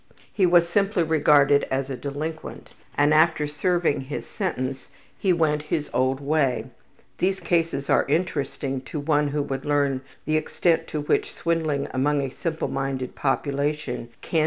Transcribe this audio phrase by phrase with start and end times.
[0.33, 5.91] He was simply regarded as a delinquent, and after serving his sentence he went his
[5.93, 6.71] old way.
[7.19, 12.19] These cases are interesting to one who would learn the extent to which swindling among
[12.19, 14.39] a simple minded population can be carried on.